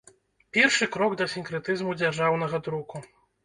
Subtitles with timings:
[0.57, 3.07] Першы крок да сінкрэтызму дзяржаўнага друку.